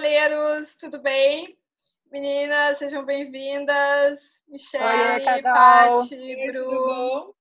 [0.00, 1.58] hospitaleiros, tudo bem?
[2.10, 4.42] Meninas, sejam bem-vindas.
[4.48, 6.70] Michelle, Paty, Bru.
[6.70, 7.36] Tudo,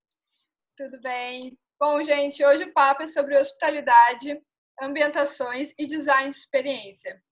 [0.76, 1.58] tudo bem?
[1.80, 4.42] Bom, gente, hoje o papo é sobre hospitalidade,
[4.82, 7.24] ambientações e design de experiência.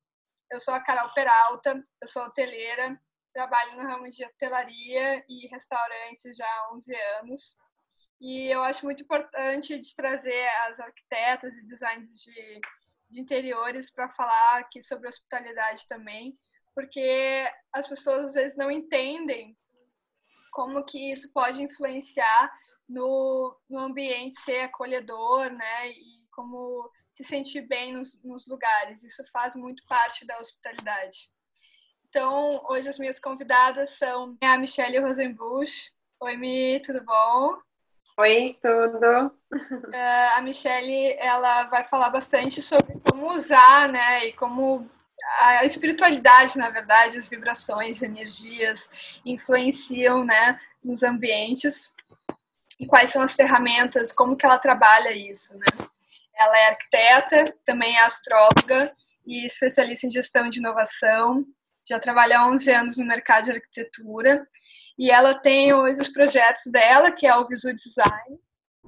[0.49, 2.97] Eu sou a Carol Peralta, eu sou hoteleira,
[3.33, 7.57] trabalho no ramo de hotelaria e restaurantes já há 11 anos.
[8.21, 12.61] E eu acho muito importante de trazer as arquitetas e designers de
[13.09, 16.37] de interiores para falar aqui sobre hospitalidade também,
[16.75, 19.57] porque as pessoas às vezes não entendem
[20.51, 22.51] como que isso pode influenciar
[22.87, 25.89] no, no ambiente ser acolhedor, né?
[25.89, 29.03] E como se sentir bem nos, nos lugares.
[29.03, 31.31] Isso faz muito parte da hospitalidade.
[32.07, 35.91] Então, hoje as minhas convidadas são a Michelle Rosenbusch.
[36.19, 37.57] Oi, Mi, tudo bom?
[38.19, 39.27] Oi, tudo.
[39.53, 44.89] Uh, a Michelle, ela vai falar bastante sobre como usar, né, e como
[45.39, 48.89] a espiritualidade, na verdade, as vibrações, energias
[49.23, 51.93] influenciam, né, nos ambientes
[52.79, 55.67] e quais são as ferramentas, como que ela trabalha isso, né?
[56.35, 58.91] Ela é arquiteta, também é astróloga
[59.27, 61.45] e especialista em gestão de inovação.
[61.87, 64.47] Já trabalha há 11 anos no mercado de arquitetura
[64.97, 68.39] e ela tem hoje os projetos dela, que é o Visu Design,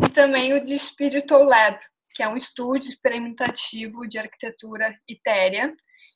[0.02, 1.80] e também o de Spiritual Lab,
[2.14, 5.74] que é um estúdio experimentativo de arquitetura etérea,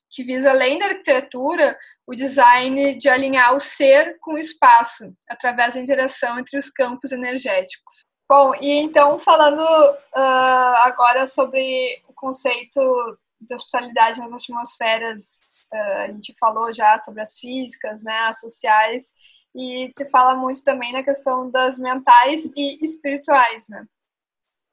[0.10, 5.74] que visa, além da arquitetura, o design de alinhar o ser com o espaço, através
[5.74, 8.02] da interação entre os campos energéticos.
[8.30, 15.40] Bom, e então, falando uh, agora sobre o conceito de hospitalidade nas atmosferas,
[15.74, 19.14] uh, a gente falou já sobre as físicas, né, as sociais,
[19.56, 23.88] e se fala muito também na questão das mentais e espirituais, né?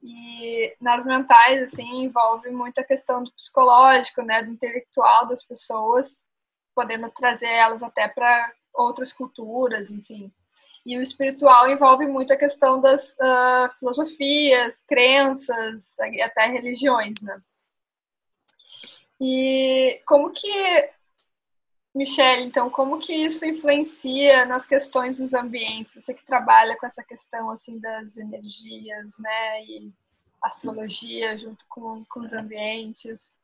[0.03, 6.21] E nas mentais, assim, envolve muito a questão do psicológico, né, do intelectual das pessoas,
[6.75, 10.33] podendo trazer elas até para outras culturas, enfim.
[10.87, 17.39] E o espiritual envolve muito a questão das uh, filosofias, crenças, até religiões, né?
[19.21, 20.91] E como que
[21.95, 25.95] Michelle, então, como que isso influencia nas questões dos ambientes?
[25.95, 29.93] Você que trabalha com essa questão assim das energias, né, e
[30.43, 33.37] astrologia junto com, com os ambientes.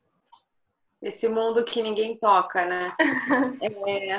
[1.02, 2.94] Esse mundo que ninguém toca, né?
[3.86, 4.16] é...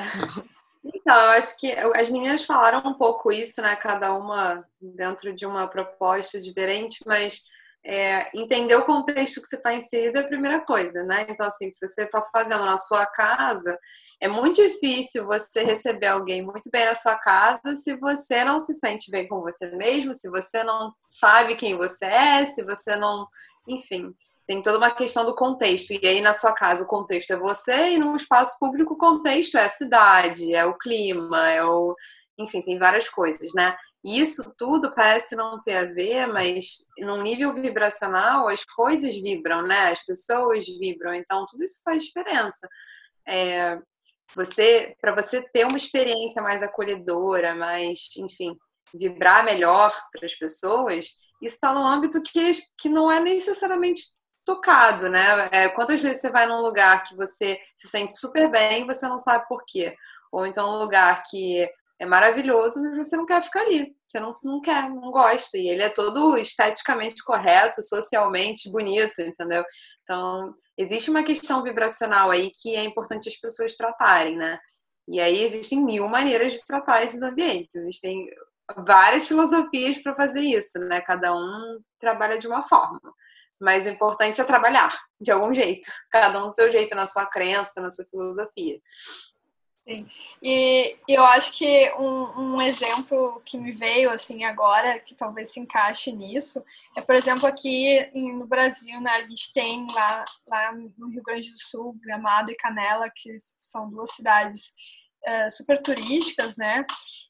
[0.84, 3.74] Então, eu acho que as meninas falaram um pouco isso, né?
[3.76, 7.44] Cada uma dentro de uma proposta diferente, mas
[7.88, 11.26] é, entender o contexto que você está inserido é a primeira coisa, né?
[11.26, 13.78] Então, assim, se você está fazendo na sua casa,
[14.20, 18.74] é muito difícil você receber alguém muito bem na sua casa se você não se
[18.74, 23.26] sente bem com você mesmo, se você não sabe quem você é, se você não.
[23.66, 24.14] Enfim,
[24.46, 25.90] tem toda uma questão do contexto.
[25.92, 29.56] E aí, na sua casa, o contexto é você, e no espaço público, o contexto
[29.56, 31.96] é a cidade, é o clima, é o.
[32.38, 33.74] Enfim, tem várias coisas, né?
[34.04, 39.90] Isso tudo parece não ter a ver, mas num nível vibracional as coisas vibram, né?
[39.90, 42.68] As pessoas vibram, então tudo isso faz diferença.
[43.26, 43.78] É,
[44.34, 48.56] você para você ter uma experiência mais acolhedora, mais, enfim,
[48.94, 51.06] vibrar melhor para as pessoas,
[51.42, 54.02] isso está num âmbito que, que não é necessariamente
[54.44, 55.48] tocado, né?
[55.52, 59.06] É, quantas vezes você vai num lugar que você se sente super bem e você
[59.08, 59.94] não sabe por quê?
[60.32, 61.68] Ou então um lugar que
[62.00, 63.94] é maravilhoso, mas você não quer ficar ali.
[64.08, 65.58] Você não, não quer, não gosta.
[65.58, 69.64] E ele é todo esteticamente correto, socialmente bonito, entendeu?
[70.04, 74.58] Então, existe uma questão vibracional aí que é importante as pessoas tratarem, né?
[75.08, 77.74] E aí existem mil maneiras de tratar esses ambientes.
[77.74, 78.26] Existem
[78.86, 81.00] várias filosofias para fazer isso, né?
[81.00, 83.00] Cada um trabalha de uma forma.
[83.60, 87.26] Mas o importante é trabalhar de algum jeito, cada um do seu jeito, na sua
[87.26, 88.78] crença, na sua filosofia.
[89.88, 90.06] Sim.
[90.42, 95.60] E eu acho que um, um, exemplo que me veio assim agora, que talvez se
[95.60, 96.62] encaixe nisso,
[96.94, 101.50] é, por exemplo, aqui no Brasil, né, a gente tem lá, lá no Rio Grande
[101.50, 104.74] do Sul, Gramado e Canela, que são duas cidades
[105.24, 106.84] é, super turísticas, né?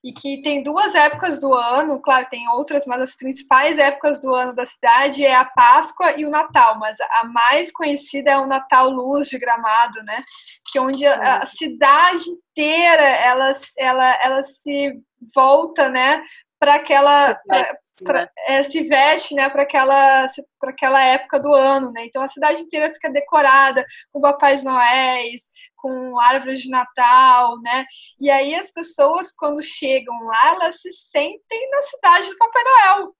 [0.04, 4.34] E que tem duas épocas do ano, claro, tem outras, mas as principais épocas do
[4.34, 8.46] ano da cidade é a Páscoa e o Natal, mas a mais conhecida é o
[8.46, 10.22] Natal Luz de Gramado, né?
[10.70, 14.92] Que é onde a, a cidade inteira ela, ela, ela se
[15.34, 16.22] volta, né,
[16.58, 20.26] para aquela pra, pra, é, se veste né para aquela
[20.58, 22.04] para aquela época do ano né?
[22.06, 27.84] Então a cidade inteira fica decorada com papais noéis com árvores de Natal né?
[28.20, 33.14] E aí as pessoas quando chegam lá elas se sentem na cidade do Papai Noel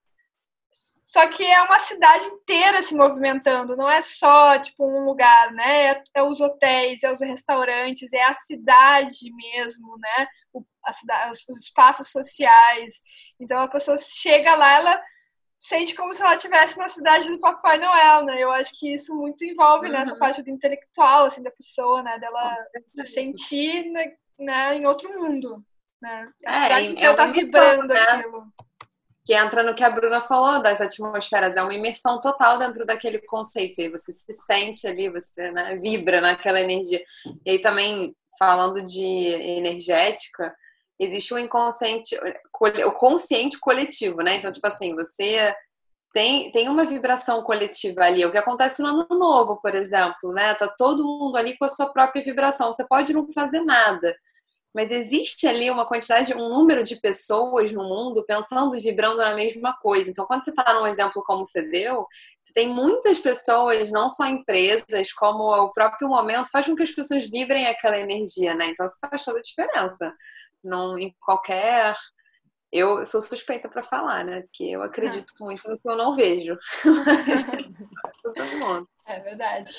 [1.08, 5.93] só que é uma cidade inteira se movimentando, não é só tipo um lugar, né?
[5.93, 10.28] É, é os hotéis, é os restaurantes, é a cidade mesmo, né?
[10.52, 10.62] O,
[10.93, 13.00] cidade, os espaços sociais.
[13.40, 15.02] Então a pessoa chega lá, ela
[15.58, 18.38] sente como se ela estivesse na cidade do Papai Noel, né?
[18.38, 19.93] Eu acho que isso muito envolve uhum.
[19.93, 22.19] nessa parte do intelectual, assim, da pessoa, né?
[22.19, 22.55] Dela
[22.94, 25.64] se sentir né, né, em outro mundo,
[26.02, 26.31] né?
[26.44, 27.99] A é, cidade inteira é tá vibrando né?
[27.99, 28.52] aquilo
[29.28, 33.19] que entra no que a Bruna falou das atmosferas, é uma imersão total dentro daquele
[33.19, 37.04] conceito, e você se sente ali, você né, vibra naquela energia.
[37.44, 40.56] E aí também, falando de energética,
[40.98, 42.19] existe o inconsciente,
[42.86, 44.36] o consciente coletivo, né?
[44.36, 45.54] Então, tipo assim, você
[46.14, 48.24] tem, tem uma vibração coletiva ali.
[48.24, 50.54] O que acontece no ano novo, por exemplo, né?
[50.54, 52.72] Tá todo mundo ali com a sua própria vibração.
[52.72, 54.16] Você pode não fazer nada,
[54.75, 59.35] mas existe ali uma quantidade, um número de pessoas no mundo pensando e vibrando na
[59.35, 60.11] mesma coisa.
[60.11, 62.06] Então, quando você está num exemplo como você deu,
[62.41, 66.91] você tem muitas pessoas, não só empresas, como o próprio momento, faz com que as
[66.91, 68.67] pessoas vibrem aquela energia, né?
[68.67, 70.15] Então, isso faz toda a diferença.
[70.62, 71.94] Não, em qualquer.
[72.70, 74.43] Eu sou suspeita para falar, né?
[74.43, 76.56] Porque eu acredito muito no que eu não vejo.
[79.06, 79.70] É verdade.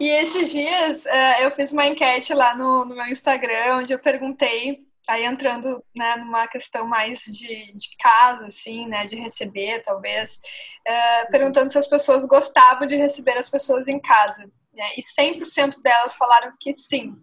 [0.00, 3.98] E esses dias uh, eu fiz uma enquete lá no, no meu Instagram, onde eu
[3.98, 10.40] perguntei, aí entrando né, numa questão mais de, de casa, assim, né, de receber, talvez,
[10.86, 14.50] uh, perguntando se as pessoas gostavam de receber as pessoas em casa.
[14.72, 17.14] Né, e 100% delas falaram que sim,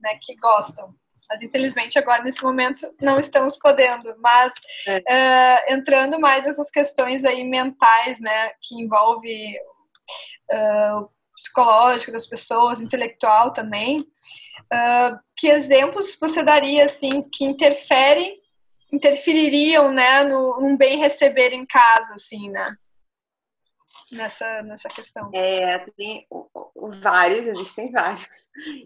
[0.00, 0.92] né, que gostam.
[1.28, 4.14] Mas infelizmente agora nesse momento não estamos podendo.
[4.18, 4.52] Mas
[4.86, 4.98] é.
[4.98, 9.56] uh, entrando mais nessas questões aí mentais, né, que envolve
[10.52, 14.00] uh, psicológico das pessoas, intelectual também.
[14.00, 18.40] Uh, que exemplos você daria assim que interferem,
[18.92, 22.76] interfeririam, né, no num bem receber em casa, assim, né?
[24.12, 25.30] Nessa, nessa questão.
[25.34, 26.26] É, tem
[27.00, 28.26] vários, existem vários.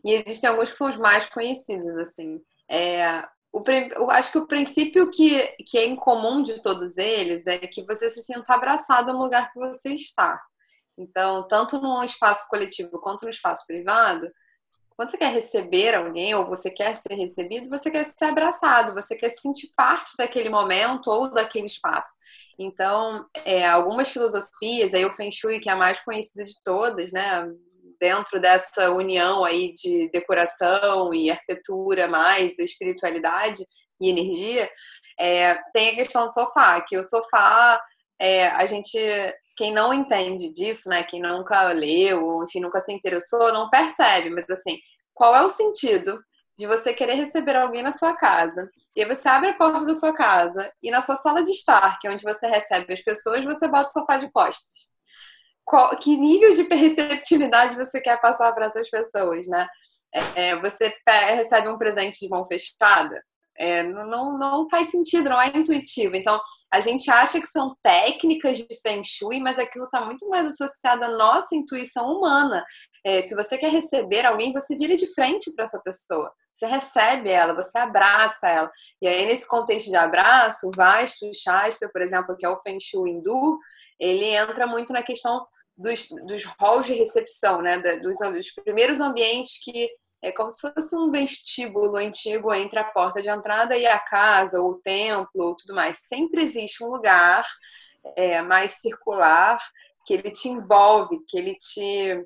[0.05, 2.41] E existem alguns que são os mais conhecidos, assim.
[2.71, 3.63] É, o,
[3.97, 8.11] eu acho que o princípio que, que é comum de todos eles é que você
[8.11, 10.41] se sinta abraçado no lugar que você está.
[10.97, 14.29] Então, tanto no espaço coletivo quanto no espaço privado,
[14.97, 19.15] quando você quer receber alguém ou você quer ser recebido, você quer ser abraçado, você
[19.15, 22.19] quer se sentir parte daquele momento ou daquele espaço.
[22.59, 27.13] Então, é, algumas filosofias, aí o Feng Shui, que é a mais conhecida de todas,
[27.13, 27.49] né?
[28.01, 33.65] Dentro dessa união aí de decoração e arquitetura, mais espiritualidade
[34.01, 34.69] e energia,
[35.19, 37.81] é, tem a questão do sofá, que o sofá,
[38.19, 38.99] é, a gente
[39.57, 44.49] quem não entende disso, né, quem nunca leu, enfim, nunca se interessou, não percebe, mas
[44.49, 44.79] assim,
[45.13, 46.21] qual é o sentido
[46.59, 48.69] de você querer receber alguém na sua casa?
[48.97, 51.99] E aí você abre a porta da sua casa e na sua sala de estar,
[52.01, 54.89] que é onde você recebe as pessoas, você bota o sofá de costas.
[55.65, 59.69] Qual, que nível de receptividade você quer passar para essas pessoas, né?
[60.35, 63.23] É, você recebe um presente de mão fechada,
[63.59, 66.15] é, não, não faz sentido, não é intuitivo.
[66.15, 66.41] Então,
[66.73, 71.05] a gente acha que são técnicas de Feng Shui, mas aquilo está muito mais associado
[71.05, 72.65] à nossa intuição humana.
[73.05, 76.33] É, se você quer receber alguém, você vira de frente para essa pessoa.
[76.55, 78.71] Você recebe ela, você abraça ela.
[79.03, 82.79] E aí, nesse contexto de abraço, o Vastu Shastra, por exemplo, que é o Feng
[82.81, 83.59] Shui hindu,
[83.99, 87.79] ele entra muito na questão dos, dos halls de recepção, né?
[87.79, 89.89] Dos, dos primeiros ambientes que
[90.23, 94.61] é como se fosse um vestíbulo antigo entre a porta de entrada e a casa,
[94.61, 96.01] ou o templo, ou tudo mais.
[96.03, 97.45] Sempre existe um lugar
[98.17, 99.59] é, mais circular
[100.05, 102.25] que ele te envolve, que ele te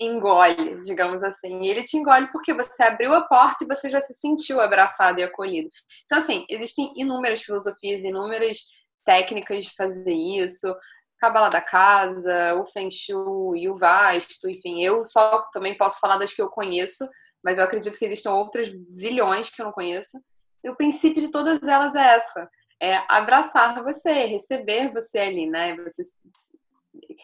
[0.00, 1.62] engole, digamos assim.
[1.62, 5.18] E ele te engole porque você abriu a porta e você já se sentiu abraçado
[5.18, 5.68] e acolhido.
[6.04, 8.58] Então, assim, existem inúmeras filosofias, inúmeras
[9.04, 10.74] técnicas de fazer isso.
[11.18, 16.34] Cabala da Casa, o Feng Shui, o Vasto, enfim, eu só também posso falar das
[16.34, 17.08] que eu conheço,
[17.46, 20.20] mas eu acredito que existam outras zilhões que eu não conheço.
[20.64, 22.50] E o princípio de todas elas é essa:
[22.82, 25.76] é abraçar você, receber você ali, né?
[25.76, 26.02] Você,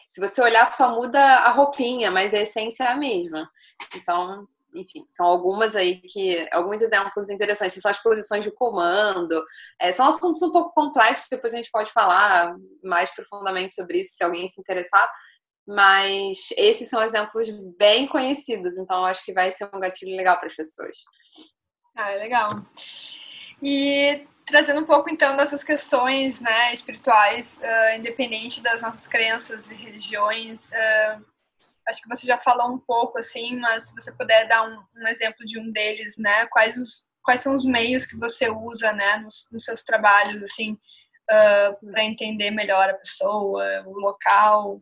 [0.07, 3.51] se você olhar, só muda a roupinha, mas a essência é a mesma.
[3.93, 6.47] Então, enfim, são algumas aí que.
[6.53, 7.81] alguns exemplos interessantes.
[7.81, 9.43] São as posições de comando.
[9.77, 14.15] É, são assuntos um pouco complexos, depois a gente pode falar mais profundamente sobre isso,
[14.15, 15.11] se alguém se interessar.
[15.65, 20.47] Mas esses são exemplos bem conhecidos, então acho que vai ser um gatilho legal para
[20.47, 20.97] as pessoas.
[21.95, 22.65] Ah, legal.
[23.61, 29.75] E trazendo um pouco então dessas questões né, espirituais, uh, independente das nossas crenças e
[29.75, 31.25] religiões, uh,
[31.87, 35.07] acho que você já falou um pouco assim, mas se você puder dar um, um,
[35.07, 39.15] exemplo de um deles, né, quais os quais são os meios que você usa, né,
[39.19, 44.81] nos, nos seus trabalhos assim uh, para entender melhor a pessoa, o local.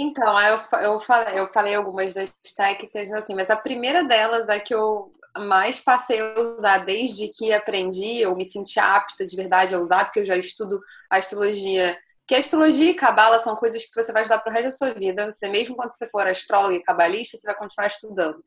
[0.00, 4.60] Então, eu, eu, falei, eu falei algumas das técnicas, assim, mas a primeira delas é
[4.60, 9.74] que eu mais passei a usar desde que aprendi, eu me senti apta de verdade
[9.74, 11.98] a usar, porque eu já estudo astrologia.
[12.28, 15.32] Que astrologia e cabala são coisas que você vai estudar pro resto da sua vida.
[15.32, 18.42] Você, mesmo quando você for astrólogo e cabalista, você vai continuar estudando.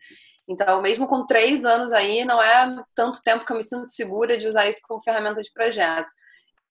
[0.47, 4.37] Então, mesmo com três anos aí, não é tanto tempo que eu me sinto segura
[4.37, 6.11] de usar isso como ferramenta de projeto.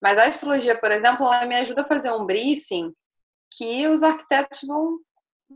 [0.01, 2.91] Mas a astrologia, por exemplo, ela me ajuda a fazer um briefing
[3.51, 4.99] que os arquitetos vão,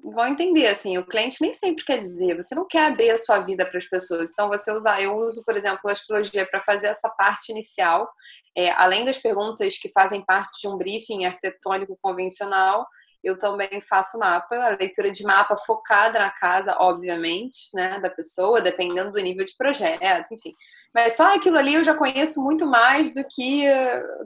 [0.03, 0.67] vão entender.
[0.67, 3.77] Assim, o cliente nem sempre quer dizer, você não quer abrir a sua vida para
[3.77, 4.31] as pessoas.
[4.31, 8.09] Então, você usar, eu uso, por exemplo, a astrologia para fazer essa parte inicial,
[8.55, 12.85] é, além das perguntas que fazem parte de um briefing arquitetônico convencional.
[13.23, 18.61] Eu também faço mapa, a leitura de mapa focada na casa, obviamente, né, da pessoa,
[18.61, 20.53] dependendo do nível de projeto, enfim.
[20.93, 23.67] Mas só aquilo ali eu já conheço muito mais do que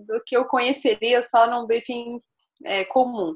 [0.06, 2.18] do que eu conheceria só num briefing
[2.64, 3.36] é, comum.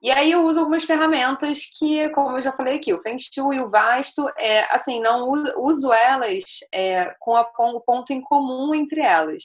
[0.00, 3.56] E aí eu uso algumas ferramentas que, como eu já falei aqui, o Feng Shui
[3.56, 9.00] e o Vasto, é, assim, não uso elas é, com, o ponto em comum entre
[9.00, 9.42] elas.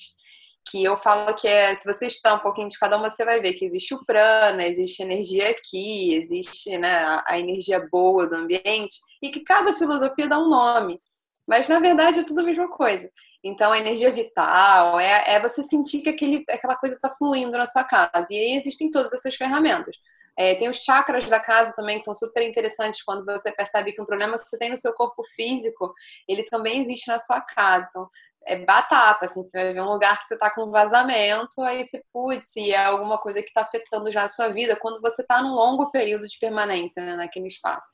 [0.70, 3.41] Que eu falo que é, se você estudar um pouquinho de cada uma, você vai
[3.41, 9.00] ver que existe o prana, existe energia aqui, existe né, a energia boa do ambiente,
[9.22, 11.01] e que cada filosofia dá um nome.
[11.48, 13.10] Mas na verdade é tudo a mesma coisa.
[13.43, 17.65] Então, a energia vital é, é você sentir que aquele, aquela coisa está fluindo na
[17.65, 18.27] sua casa.
[18.31, 19.97] E aí existem todas essas ferramentas.
[20.35, 24.01] É, tem os chakras da casa também, que são super interessantes quando você percebe que
[24.01, 25.93] um problema que você tem no seu corpo físico,
[26.27, 27.88] ele também existe na sua casa.
[27.89, 28.09] Então,
[28.45, 32.03] é batata, assim, você vai ver um lugar que você está com vazamento, aí você,
[32.12, 35.41] putz, e é alguma coisa que está afetando já a sua vida, quando você está
[35.41, 37.93] num longo período de permanência né, naquele espaço.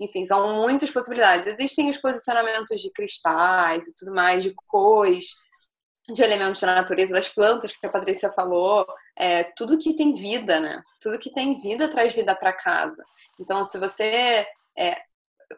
[0.00, 1.46] Enfim, são muitas possibilidades.
[1.46, 5.34] Existem os posicionamentos de cristais e tudo mais, de cores,
[6.12, 8.86] de elementos da natureza, das plantas que a Patrícia falou,
[9.16, 10.82] é, tudo que tem vida, né?
[11.00, 13.02] Tudo que tem vida traz vida para casa.
[13.38, 14.46] Então, se você.
[14.76, 15.02] É,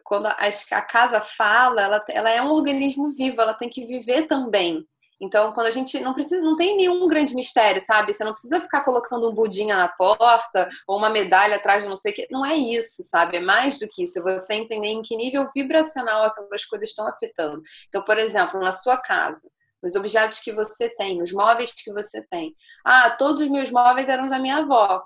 [0.03, 4.87] quando a, casa fala, ela, ela é um organismo vivo, ela tem que viver também.
[5.21, 8.11] Então, quando a gente não precisa, não tem nenhum grande mistério, sabe?
[8.11, 11.95] Você não precisa ficar colocando um budinha na porta ou uma medalha atrás de não
[11.95, 12.27] sei o que.
[12.31, 13.37] Não é isso, sabe?
[13.37, 14.17] É mais do que isso.
[14.17, 17.61] É você entender em que nível vibracional aquelas coisas estão afetando.
[17.87, 19.47] Então, por exemplo, na sua casa,
[19.81, 22.55] nos objetos que você tem, nos móveis que você tem.
[22.83, 25.03] Ah, todos os meus móveis eram da minha avó.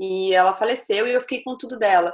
[0.00, 2.10] E ela faleceu e eu fiquei com tudo dela.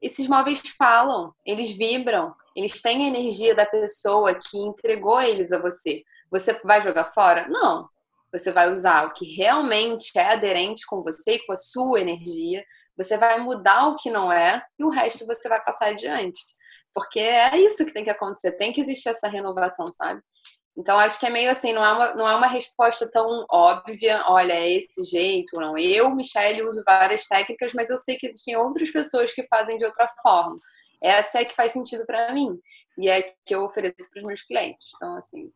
[0.00, 5.58] Esses móveis falam, eles vibram, eles têm a energia da pessoa que entregou eles a
[5.58, 6.02] você.
[6.32, 7.46] Você vai jogar fora?
[7.48, 7.86] Não.
[8.32, 12.64] Você vai usar o que realmente é aderente com você e com a sua energia.
[12.96, 16.40] Você vai mudar o que não é e o resto você vai passar adiante.
[16.94, 18.52] Porque é isso que tem que acontecer.
[18.52, 20.22] Tem que existir essa renovação, sabe?
[20.74, 24.24] Então, acho que é meio assim, não é uma, não é uma resposta tão óbvia,
[24.26, 25.76] olha, é esse jeito, não.
[25.76, 29.84] Eu, Michelle, uso várias técnicas, mas eu sei que existem outras pessoas que fazem de
[29.84, 30.58] outra forma.
[31.02, 32.58] Essa é que faz sentido para mim
[32.96, 34.88] e é que eu ofereço para os meus clientes.
[34.96, 35.52] Então, assim,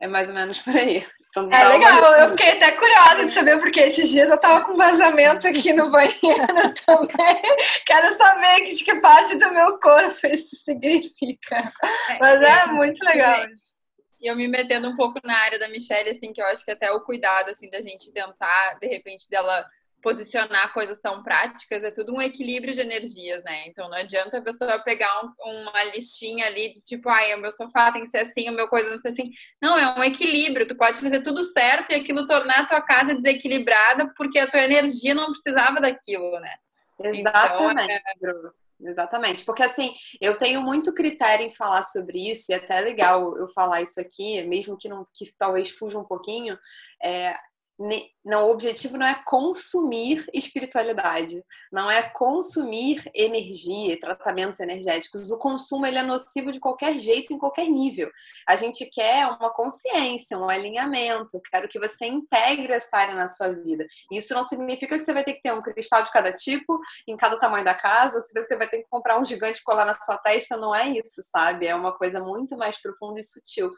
[0.00, 1.06] é mais ou menos por aí.
[1.28, 2.18] Então, é legal, uma...
[2.18, 5.90] eu fiquei até curiosa de saber, porque esses dias eu tava com vazamento aqui no
[5.90, 6.22] banheiro
[6.86, 7.42] também.
[7.84, 11.70] Quero saber de que parte do meu corpo isso significa.
[12.08, 13.76] É, Mas é, é muito legal isso.
[14.22, 16.70] E eu me metendo um pouco na área da Michelle, assim, que eu acho que
[16.70, 19.66] até o cuidado, assim, da gente tentar, de repente, dela
[20.06, 23.66] posicionar coisas tão práticas, é tudo um equilíbrio de energias, né?
[23.66, 27.50] Então não adianta a pessoa pegar um, uma listinha ali de tipo, ai, o meu
[27.50, 29.32] sofá tem que ser assim, o meu coisa não ser assim.
[29.60, 30.68] Não, é um equilíbrio.
[30.68, 34.60] Tu pode fazer tudo certo e aquilo tornar a tua casa desequilibrada porque a tua
[34.60, 36.54] energia não precisava daquilo, né?
[37.02, 38.88] Exatamente, então, é...
[38.88, 43.36] Exatamente, porque assim, eu tenho muito critério em falar sobre isso, e é até legal
[43.38, 46.58] eu falar isso aqui, mesmo que não que talvez fuja um pouquinho,
[47.02, 47.34] é,
[47.78, 55.30] não, o objetivo não é consumir espiritualidade, não é consumir energia e tratamentos energéticos.
[55.30, 58.10] O consumo ele é nocivo de qualquer jeito, em qualquer nível.
[58.48, 61.40] A gente quer uma consciência, um alinhamento.
[61.50, 63.86] Quero que você integre essa área na sua vida.
[64.10, 67.16] Isso não significa que você vai ter que ter um cristal de cada tipo, em
[67.16, 69.94] cada tamanho da casa, ou que você vai ter que comprar um gigante colar na
[70.00, 70.56] sua testa.
[70.56, 71.66] Não é isso, sabe?
[71.66, 73.70] É uma coisa muito mais profunda e sutil.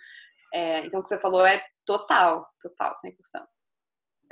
[0.55, 3.58] É, então, o que você falou é total, total, 100%.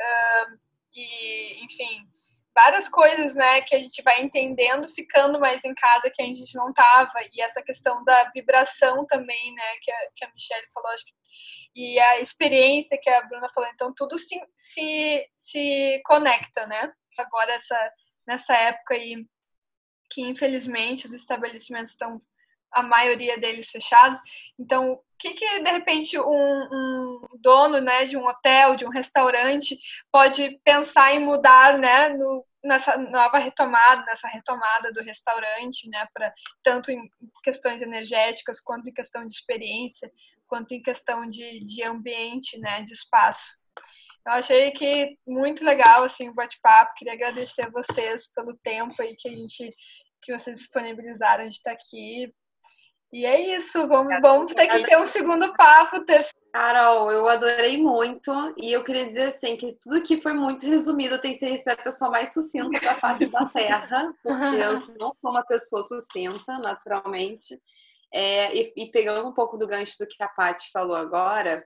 [0.00, 0.58] Uh,
[0.94, 2.08] e, enfim,
[2.54, 6.54] várias coisas, né, que a gente vai entendendo ficando mais em casa que a gente
[6.54, 7.12] não tava.
[7.32, 11.12] E essa questão da vibração também, né, que a, que a Michelle falou, acho que,
[11.74, 17.52] e a experiência que a Bruna falou, então tudo se, se, se conecta, né, agora
[17.52, 17.92] essa,
[18.26, 19.26] nessa época aí
[20.10, 22.22] que infelizmente os estabelecimentos estão
[22.76, 24.18] a maioria deles fechados,
[24.59, 28.90] então o que que de repente um, um dono né, de um hotel, de um
[28.90, 29.78] restaurante,
[30.12, 36.33] pode pensar em mudar né, no, nessa nova retomada, nessa retomada do restaurante, né, para
[36.62, 37.00] tanto em
[37.42, 40.11] questões energéticas quanto em questão de experiência,
[40.47, 43.56] quanto em questão de, de ambiente, né, de espaço.
[44.26, 46.95] Eu achei que muito legal assim o bate-papo.
[46.97, 49.73] Queria agradecer a vocês pelo tempo aí que a gente
[50.21, 52.35] que vocês disponibilizaram de estar aqui.
[53.16, 56.04] E é isso, vamos, vamos ter que ter um segundo papo.
[56.52, 61.14] Carol, eu adorei muito e eu queria dizer assim que tudo que foi muito resumido,
[61.14, 65.16] eu tenho que ser a pessoa mais sucinta da face da Terra, porque eu não
[65.18, 67.58] sou uma pessoa sucinta, naturalmente.
[68.12, 71.64] É, e, e, pegando um pouco do gancho do que a Paty falou agora,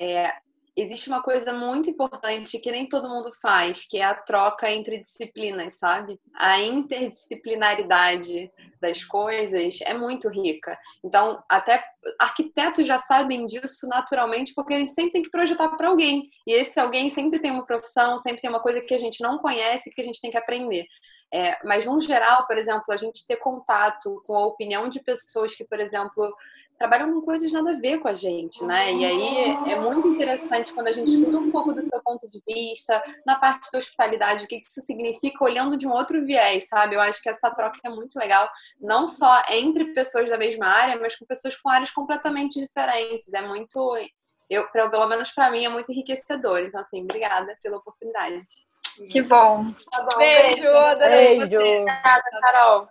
[0.00, 0.32] é,
[0.80, 4.98] existe uma coisa muito importante que nem todo mundo faz, que é a troca entre
[4.98, 6.18] disciplinas, sabe?
[6.34, 10.78] A interdisciplinaridade das coisas é muito rica.
[11.04, 11.84] Então, até
[12.18, 16.22] arquitetos já sabem disso naturalmente, porque a gente sempre tem que projetar para alguém.
[16.46, 19.38] E esse alguém sempre tem uma profissão, sempre tem uma coisa que a gente não
[19.38, 20.86] conhece que a gente tem que aprender.
[21.32, 25.54] É, mas, no geral, por exemplo, a gente ter contato com a opinião de pessoas
[25.54, 26.34] que, por exemplo,
[26.80, 28.90] trabalham com coisas nada a ver com a gente, né?
[28.94, 32.40] E aí é muito interessante quando a gente escuta um pouco do seu ponto de
[32.48, 36.96] vista, na parte da hospitalidade, o que isso significa olhando de um outro viés, sabe?
[36.96, 38.48] Eu acho que essa troca é muito legal,
[38.80, 43.30] não só entre pessoas da mesma área, mas com pessoas com áreas completamente diferentes.
[43.30, 43.98] É muito,
[44.48, 46.60] eu, pelo menos para mim, é muito enriquecedor.
[46.60, 48.42] Então, assim, obrigada pela oportunidade.
[49.10, 49.66] Que bom.
[49.90, 51.56] Tá bom beijo, adorei beijo.
[51.56, 52.88] Obrigada, Carol.